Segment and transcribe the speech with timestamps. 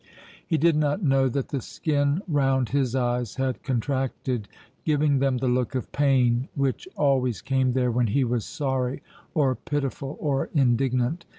[0.43, 4.47] He did not know that the skin round his eyes had contracted,
[4.83, 9.03] giving them the look of pain which always came there when he was sorry
[9.35, 11.25] or pitiful or indignant.